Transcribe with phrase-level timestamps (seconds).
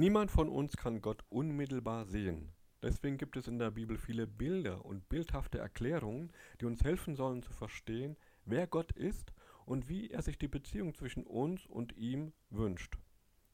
[0.00, 2.54] Niemand von uns kann Gott unmittelbar sehen.
[2.82, 7.42] Deswegen gibt es in der Bibel viele Bilder und bildhafte Erklärungen, die uns helfen sollen
[7.42, 8.16] zu verstehen,
[8.46, 9.34] wer Gott ist
[9.66, 12.96] und wie er sich die Beziehung zwischen uns und ihm wünscht.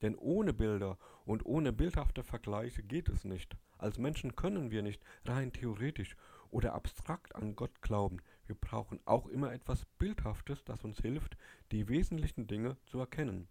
[0.01, 3.57] Denn ohne Bilder und ohne bildhafte Vergleiche geht es nicht.
[3.77, 6.15] Als Menschen können wir nicht rein theoretisch
[6.49, 8.21] oder abstrakt an Gott glauben.
[8.45, 11.35] Wir brauchen auch immer etwas Bildhaftes, das uns hilft,
[11.73, 13.49] die wesentlichen Dinge zu erkennen.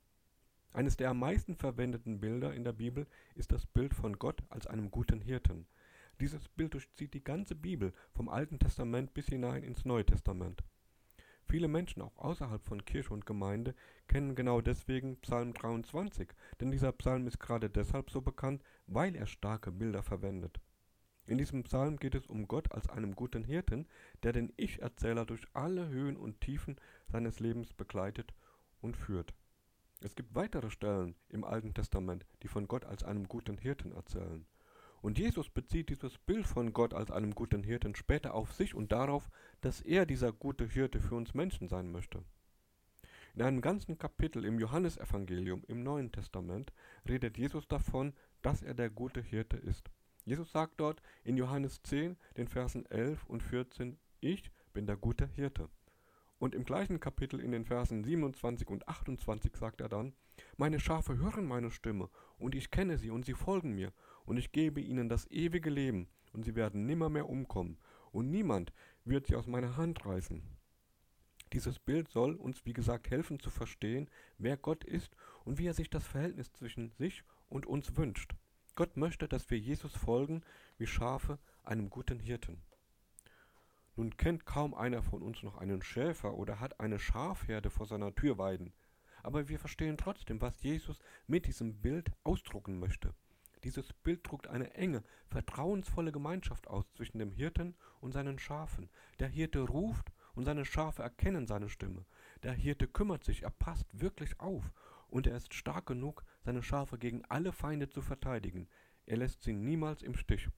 [0.77, 4.67] Eines der am meisten verwendeten Bilder in der Bibel ist das Bild von Gott als
[4.67, 5.67] einem guten Hirten.
[6.21, 10.63] Dieses Bild durchzieht die ganze Bibel vom Alten Testament bis hinein ins Neue Testament.
[11.47, 13.75] Viele Menschen, auch außerhalb von Kirche und Gemeinde,
[14.07, 16.29] kennen genau deswegen Psalm 23,
[16.61, 20.61] denn dieser Psalm ist gerade deshalb so bekannt, weil er starke Bilder verwendet.
[21.25, 23.89] In diesem Psalm geht es um Gott als einem guten Hirten,
[24.25, 28.35] der den Ich-Erzähler durch alle Höhen und Tiefen seines Lebens begleitet
[28.83, 29.33] und führt.
[30.01, 34.47] Es gibt weitere Stellen im Alten Testament, die von Gott als einem guten Hirten erzählen.
[35.01, 38.93] Und Jesus bezieht dieses Bild von Gott als einem guten Hirten später auf sich und
[38.93, 42.25] darauf, dass er dieser gute Hirte für uns Menschen sein möchte.
[43.35, 46.73] In einem ganzen Kapitel im Johannesevangelium im Neuen Testament
[47.09, 49.91] redet Jesus davon, dass er der gute Hirte ist.
[50.25, 55.27] Jesus sagt dort in Johannes 10, den Versen 11 und 14, Ich bin der gute
[55.27, 55.69] Hirte.
[56.39, 60.13] Und im gleichen Kapitel in den Versen 27 und 28 sagt er dann,
[60.57, 63.93] Meine Schafe hören meine Stimme, und ich kenne sie, und sie folgen mir,
[64.25, 67.79] und ich gebe ihnen das ewige Leben, und sie werden nimmermehr umkommen,
[68.13, 68.73] und niemand
[69.05, 70.43] wird sie aus meiner Hand reißen.
[71.53, 75.75] Dieses Bild soll uns, wie gesagt, helfen zu verstehen, wer Gott ist und wie er
[75.75, 78.35] sich das Verhältnis zwischen sich und uns wünscht.
[78.75, 80.43] Gott möchte, dass wir Jesus folgen,
[80.77, 82.61] wie Schafe einem guten Hirten.
[83.97, 88.15] Nun kennt kaum einer von uns noch einen Schäfer oder hat eine Schafherde vor seiner
[88.15, 88.75] Tür weiden.
[89.23, 93.15] Aber wir verstehen trotzdem, was Jesus mit diesem Bild ausdrucken möchte.
[93.65, 98.91] Dieses Bild druckt eine enge, vertrauensvolle Gemeinschaft aus zwischen dem Hirten und seinen Schafen.
[99.19, 102.05] Der Hirte ruft und seine Schafe erkennen seine Stimme.
[102.43, 104.71] Der Hirte kümmert sich, er passt wirklich auf
[105.09, 108.69] und er ist stark genug, seine Schafe gegen alle Feinde zu verteidigen.
[109.07, 110.51] Er lässt sie niemals im Stich.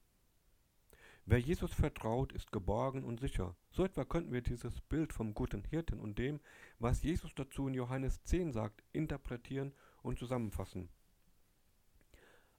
[1.31, 3.55] Wer Jesus vertraut, ist geborgen und sicher.
[3.69, 6.39] So etwa könnten wir dieses Bild vom guten Hirten und dem,
[6.79, 10.89] was Jesus dazu in Johannes 10 sagt, interpretieren und zusammenfassen.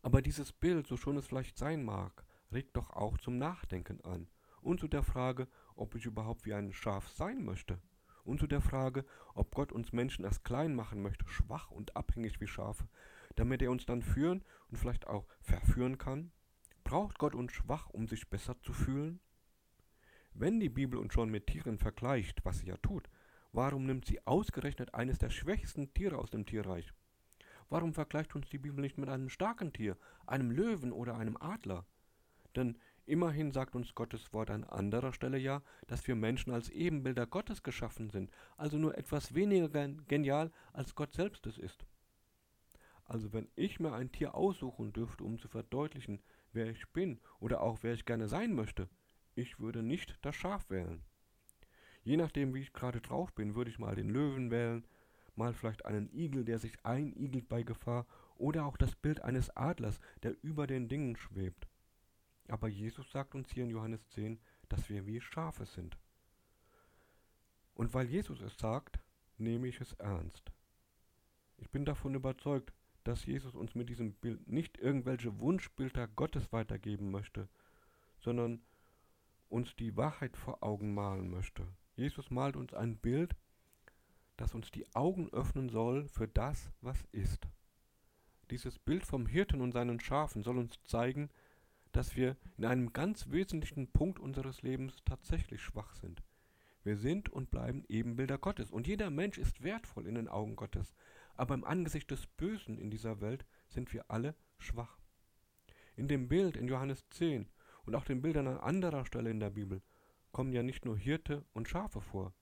[0.02, 4.28] Aber dieses Bild, so schon es vielleicht sein mag, regt doch auch zum Nachdenken an
[4.62, 7.80] und zu der Frage, ob ich überhaupt wie ein Schaf sein möchte
[8.22, 9.04] und zu der Frage,
[9.34, 12.86] ob Gott uns Menschen erst klein machen möchte, schwach und abhängig wie Schafe,
[13.34, 16.30] damit er uns dann führen und vielleicht auch verführen kann.
[16.90, 19.20] Braucht Gott uns schwach, um sich besser zu fühlen?
[20.34, 23.08] Wenn die Bibel uns schon mit Tieren vergleicht, was sie ja tut,
[23.52, 26.92] warum nimmt sie ausgerechnet eines der schwächsten Tiere aus dem Tierreich?
[27.68, 29.96] Warum vergleicht uns die Bibel nicht mit einem starken Tier,
[30.26, 31.86] einem Löwen oder einem Adler?
[32.56, 32.76] Denn
[33.06, 37.62] immerhin sagt uns Gottes Wort an anderer Stelle ja, dass wir Menschen als Ebenbilder Gottes
[37.62, 41.86] geschaffen sind, also nur etwas weniger genial als Gott selbst es ist.
[43.10, 46.22] Also wenn ich mir ein Tier aussuchen dürfte, um zu verdeutlichen,
[46.52, 48.88] wer ich bin oder auch wer ich gerne sein möchte.
[49.34, 51.02] Ich würde nicht das Schaf wählen.
[52.04, 54.86] Je nachdem, wie ich gerade drauf bin, würde ich mal den Löwen wählen,
[55.34, 58.06] mal vielleicht einen Igel, der sich einigelt bei Gefahr,
[58.36, 61.66] oder auch das Bild eines Adlers, der über den Dingen schwebt.
[62.46, 64.38] Aber Jesus sagt uns hier in Johannes 10,
[64.68, 65.98] dass wir wie Schafe sind.
[67.74, 69.00] Und weil Jesus es sagt,
[69.36, 70.52] nehme ich es ernst.
[71.56, 72.72] Ich bin davon überzeugt,
[73.10, 77.48] dass Jesus uns mit diesem Bild nicht irgendwelche Wunschbilder Gottes weitergeben möchte,
[78.20, 78.62] sondern
[79.48, 81.66] uns die Wahrheit vor Augen malen möchte.
[81.96, 83.34] Jesus malt uns ein Bild,
[84.36, 87.48] das uns die Augen öffnen soll für das, was ist.
[88.48, 91.30] Dieses Bild vom Hirten und seinen Schafen soll uns zeigen,
[91.90, 96.22] dass wir in einem ganz wesentlichen Punkt unseres Lebens tatsächlich schwach sind.
[96.84, 100.94] Wir sind und bleiben Ebenbilder Gottes und jeder Mensch ist wertvoll in den Augen Gottes,
[101.40, 104.98] aber im Angesicht des Bösen in dieser Welt sind wir alle schwach.
[105.96, 107.48] In dem Bild in Johannes 10
[107.86, 109.80] und auch den Bildern an anderer Stelle in der Bibel
[110.32, 112.34] kommen ja nicht nur Hirte und Schafe vor.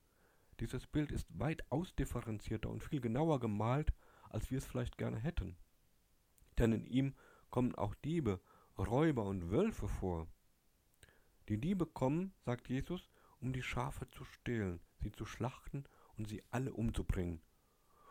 [0.59, 3.93] Dieses Bild ist weit ausdifferenzierter und viel genauer gemalt,
[4.31, 5.57] als wir es vielleicht gerne hätten.
[6.59, 7.15] Denn in ihm
[7.51, 8.41] kommen auch Diebe,
[8.77, 10.27] Räuber und Wölfe vor.
[11.49, 13.09] Die Diebe kommen, sagt Jesus,
[13.39, 15.85] um die Schafe zu stehlen, sie zu schlachten
[16.17, 17.41] und sie alle umzubringen.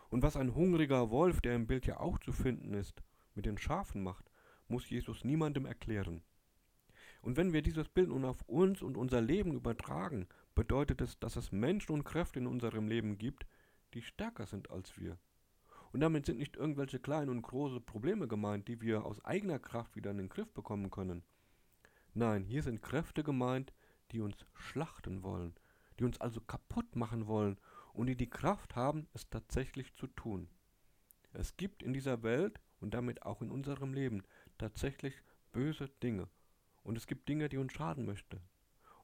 [0.10, 3.04] Und was ein hungriger Wolf, der im Bild ja auch zu finden ist,
[3.36, 4.32] mit den Schafen macht,
[4.68, 6.22] muss Jesus niemandem erklären.
[7.22, 11.36] Und wenn wir dieses Bild nun auf uns und unser Leben übertragen, bedeutet es, dass
[11.36, 13.46] es Menschen und Kräfte in unserem Leben gibt,
[13.94, 15.18] die stärker sind als wir.
[15.92, 19.96] Und damit sind nicht irgendwelche kleinen und große Probleme gemeint, die wir aus eigener Kraft
[19.96, 21.24] wieder in den Griff bekommen können.
[22.14, 23.74] Nein, hier sind Kräfte gemeint,
[24.12, 25.56] die uns schlachten wollen,
[26.00, 27.58] die uns also kaputt machen wollen
[27.98, 30.48] und die die Kraft haben, es tatsächlich zu tun.
[31.34, 34.24] Es gibt in dieser Welt und damit auch in unserem Leben
[34.60, 35.16] tatsächlich
[35.52, 36.28] böse Dinge.
[36.84, 38.40] Und es gibt Dinge, die uns schaden möchten.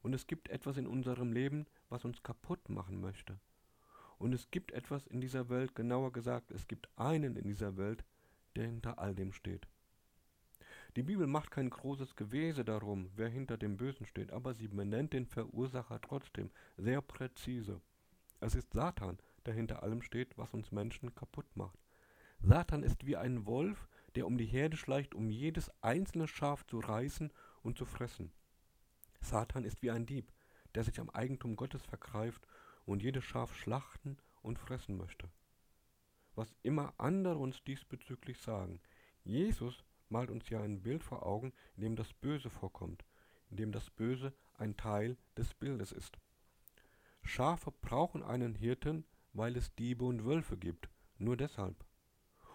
[0.02, 3.40] Und es gibt etwas in unserem Leben, was uns kaputt machen möchte.
[4.18, 8.04] Und es gibt etwas in dieser Welt, genauer gesagt, es gibt einen in dieser Welt,
[8.54, 9.66] der hinter all dem steht.
[10.94, 15.12] Die Bibel macht kein großes Gewese darum, wer hinter dem Bösen steht, aber sie benennt
[15.12, 17.80] den Verursacher trotzdem sehr präzise.
[18.44, 21.78] Es ist Satan, der hinter allem steht, was uns Menschen kaputt macht.
[22.40, 26.78] Satan ist wie ein Wolf, der um die Herde schleicht, um jedes einzelne Schaf zu
[26.78, 27.32] reißen
[27.62, 28.34] und zu fressen.
[29.22, 30.30] Satan ist wie ein Dieb,
[30.74, 32.46] der sich am Eigentum Gottes vergreift
[32.84, 35.30] und jedes Schaf schlachten und fressen möchte.
[36.34, 38.78] Was immer andere uns diesbezüglich sagen,
[39.22, 43.06] Jesus malt uns ja ein Bild vor Augen, in dem das Böse vorkommt,
[43.48, 46.18] in dem das Böse ein Teil des Bildes ist.
[47.34, 50.88] Schafe brauchen einen Hirten, weil es Diebe und Wölfe gibt,
[51.18, 51.84] nur deshalb.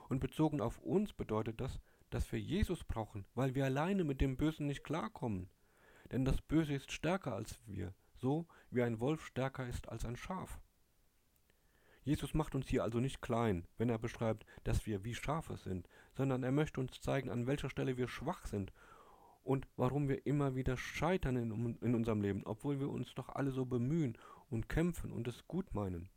[0.07, 1.81] Und bezogen auf uns bedeutet das,
[2.11, 5.49] dass wir Jesus brauchen, weil wir alleine mit dem Bösen nicht klarkommen.
[6.13, 10.15] Denn das Böse ist stärker als wir, so wie ein Wolf stärker ist als ein
[10.15, 10.61] Schaf.
[12.05, 15.89] Jesus macht uns hier also nicht klein, wenn er beschreibt, dass wir wie Schafe sind,
[16.13, 18.71] sondern er möchte uns zeigen, an welcher Stelle wir schwach sind
[19.43, 23.51] und warum wir immer wieder scheitern in, in unserem Leben, obwohl wir uns doch alle
[23.51, 24.17] so bemühen
[24.49, 26.09] und kämpfen und es gut meinen.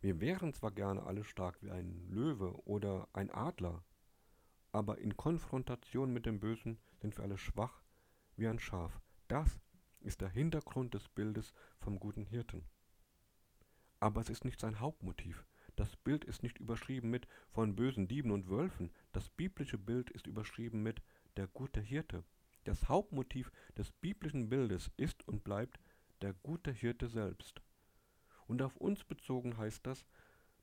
[0.00, 3.82] Wir wären zwar gerne alle stark wie ein Löwe oder ein Adler,
[4.72, 7.82] aber in Konfrontation mit dem Bösen sind wir alle schwach
[8.36, 9.00] wie ein Schaf.
[9.28, 9.60] Das
[10.00, 12.64] ist der Hintergrund des Bildes vom guten Hirten.
[14.00, 15.46] Aber es ist nicht sein Hauptmotiv.
[15.76, 18.92] Das Bild ist nicht überschrieben mit von bösen Dieben und Wölfen.
[19.12, 21.02] Das biblische Bild ist überschrieben mit
[21.36, 22.24] der gute Hirte.
[22.64, 25.78] Das Hauptmotiv des biblischen Bildes ist und bleibt
[26.24, 27.60] der gute Hirte selbst.
[28.46, 30.06] Und auf uns bezogen heißt das,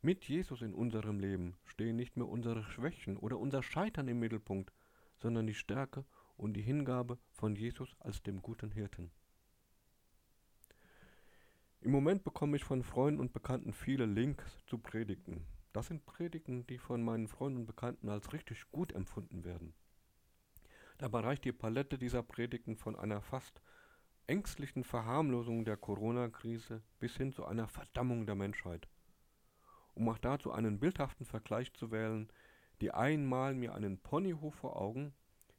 [0.01, 4.73] mit Jesus in unserem Leben stehen nicht mehr unsere Schwächen oder unser Scheitern im Mittelpunkt,
[5.17, 6.03] sondern die Stärke
[6.35, 9.11] und die Hingabe von Jesus als dem guten Hirten.
[11.81, 15.45] Im Moment bekomme ich von Freunden und Bekannten viele Links zu Predigten.
[15.73, 19.75] Das sind Predigten, die von meinen Freunden und Bekannten als richtig gut empfunden werden.
[20.97, 23.61] Dabei reicht die Palette dieser Predigten von einer fast
[24.31, 28.87] ängstlichen Verharmlosung der Corona-Krise bis hin zu einer Verdammung der Menschheit.
[29.93, 32.31] Um auch dazu einen bildhaften Vergleich zu wählen,
[32.79, 35.13] die einen malen mir einen Ponyhof vor Augen,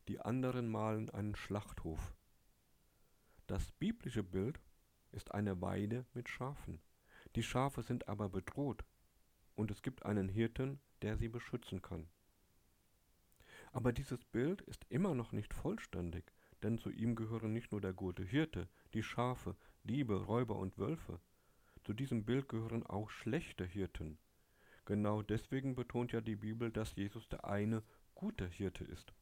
[0.08, 2.14] die anderen malen einen Schlachthof.
[3.46, 4.58] Das biblische Bild
[5.10, 6.80] ist eine Weide mit Schafen.
[7.36, 8.86] Die Schafe sind aber bedroht,
[9.54, 12.08] und es gibt einen Hirten, der sie beschützen kann.
[13.70, 17.92] Aber dieses Bild ist immer noch nicht vollständig, denn zu ihm gehören nicht nur der
[17.92, 21.20] gute Hirte, die Schafe, Diebe, Räuber und Wölfe.
[21.82, 24.18] Zu diesem Bild gehören auch schlechte Hirten.
[24.84, 27.82] Genau deswegen betont ja die Bibel, dass Jesus der eine
[28.14, 29.12] gute Hirte ist.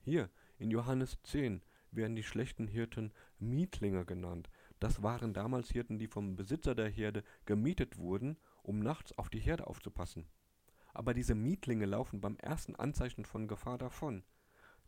[0.00, 4.50] Hier in Johannes 10 werden die schlechten Hirten Mietlinge genannt,
[4.80, 9.40] das waren damals Hirten, die vom Besitzer der Herde gemietet wurden, um nachts auf die
[9.40, 10.28] Herde aufzupassen.
[10.94, 14.22] Aber diese Mietlinge laufen beim ersten Anzeichen von Gefahr davon.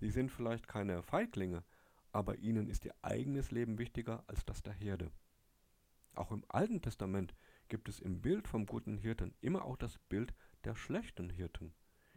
[0.00, 1.62] Sie sind vielleicht keine Feiglinge,
[2.11, 5.12] aber ihnen ist ihr eigenes Leben wichtiger als das der Herde.
[6.14, 7.35] Auch im Alten Testament
[7.69, 10.33] gibt es im Bild vom guten Hirten immer auch das Bild
[10.64, 11.75] der schlechten Hirten.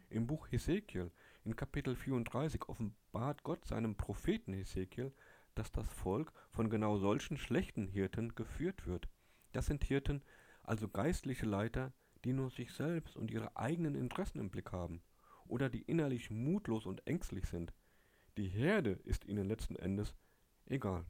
[0.08, 1.12] Im Buch Hesekiel
[1.44, 5.12] in Kapitel 34 offenbart Gott seinem Propheten Hesekiel,
[5.54, 9.10] dass das Volk von genau solchen schlechten Hirten geführt wird.
[9.52, 10.22] Das sind Hirten,
[10.62, 11.92] also geistliche Leiter,
[12.24, 15.02] die nur sich selbst und ihre eigenen Interessen im Blick haben
[15.46, 17.72] oder die innerlich mutlos und ängstlich sind.
[18.36, 20.14] Die Herde ist ihnen letzten Endes
[20.66, 21.04] egal.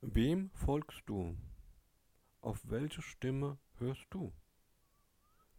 [0.00, 1.36] Wem folgst du?
[2.40, 4.32] Auf welche Stimme hörst du?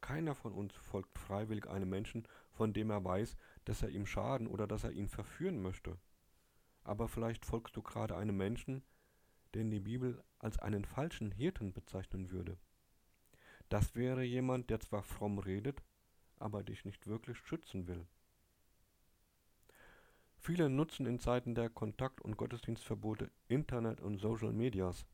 [0.01, 4.47] Keiner von uns folgt freiwillig einem Menschen, von dem er weiß, dass er ihm schaden
[4.47, 5.99] oder dass er ihn verführen möchte
[6.89, 8.83] aber vielleicht folgst du gerade einem Menschen,
[9.53, 12.57] den die Bibel als einen falschen Hirten bezeichnen würde.
[13.69, 15.83] Das wäre jemand, der zwar fromm redet,
[16.39, 18.05] aber dich nicht wirklich schützen will.
[20.37, 25.05] Viele nutzen in Zeiten der Kontakt- und Gottesdienstverbote Internet und Social Medias.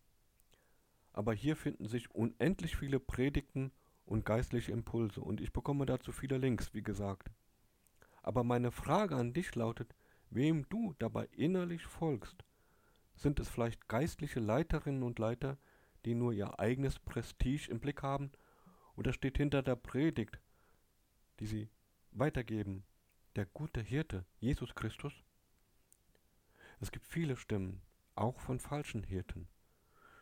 [1.13, 3.71] Aber hier finden sich unendlich viele Predigten
[4.05, 7.31] und geistliche Impulse und ich bekomme dazu viele Links, wie gesagt.
[8.21, 9.95] Aber meine Frage an dich lautet,
[10.29, 12.43] wem du dabei innerlich folgst.
[13.15, 15.57] Sind es vielleicht geistliche Leiterinnen und Leiter,
[16.05, 18.31] die nur ihr eigenes Prestige im Blick haben
[18.95, 20.39] oder steht hinter der Predigt,
[21.39, 21.69] die sie
[22.11, 22.85] weitergeben,
[23.35, 25.13] der gute Hirte, Jesus Christus?
[26.79, 27.81] Es gibt viele Stimmen,
[28.15, 29.47] auch von falschen Hirten.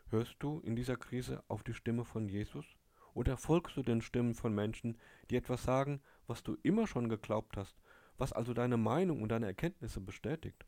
[0.10, 2.66] Hörst du in dieser Krise auf die Stimme von Jesus?
[3.14, 4.98] Oder folgst du den Stimmen von Menschen,
[5.30, 7.76] die etwas sagen, was du immer schon geglaubt hast,
[8.18, 10.66] was also deine Meinung und deine Erkenntnisse bestätigt?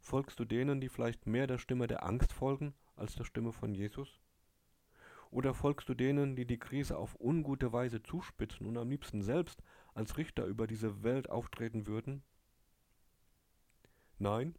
[0.00, 3.74] Folgst du denen, die vielleicht mehr der Stimme der Angst folgen als der Stimme von
[3.74, 4.20] Jesus?
[5.30, 9.62] Oder folgst du denen, die die Krise auf ungute Weise zuspitzen und am liebsten selbst
[9.94, 12.22] als Richter über diese Welt auftreten würden?
[14.18, 14.56] Nein,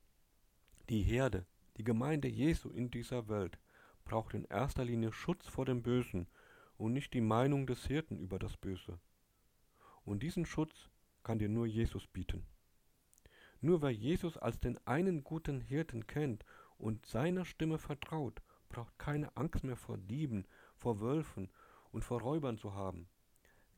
[0.89, 1.45] die Herde,
[1.77, 3.59] die Gemeinde Jesu in dieser Welt
[4.05, 6.27] braucht in erster Linie Schutz vor dem Bösen
[6.77, 8.99] und nicht die Meinung des Hirten über das Böse.
[10.03, 10.89] Und diesen Schutz
[11.23, 12.45] kann dir nur Jesus bieten.
[13.59, 16.43] Nur wer Jesus als den einen guten Hirten kennt
[16.77, 20.45] und seiner Stimme vertraut, braucht keine Angst mehr vor Dieben,
[20.81, 21.49] vor Wölfen
[21.91, 23.07] und vor Räubern zu haben.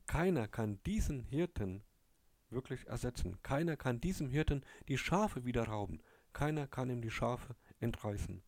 [0.07, 1.83] Keiner kann diesen Hirten
[2.50, 3.38] wirklich ersetzen.
[3.43, 6.01] Keiner kann diesem Hirten die Schafe wieder rauben.
[6.31, 8.41] Keiner kann ihm die Schafe entreißen.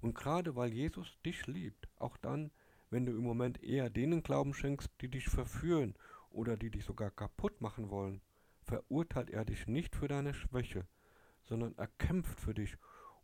[0.00, 2.52] Und gerade weil Jesus dich liebt, auch dann,
[2.88, 5.94] wenn du im Moment eher denen Glauben schenkst, die dich verführen
[6.30, 8.22] oder die dich sogar kaputt machen wollen,
[8.62, 10.86] verurteilt er dich nicht für deine Schwäche,
[11.42, 12.76] sondern er kämpft für dich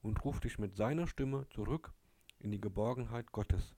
[0.03, 1.93] und ruft dich mit seiner Stimme zurück
[2.41, 3.75] in die Geborgenheit Gottes.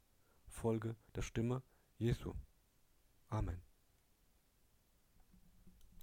[0.49, 1.63] Folge der Stimme
[1.99, 2.35] Jesu.
[3.29, 3.68] Amen.